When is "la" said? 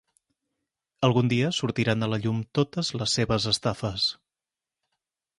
2.13-2.17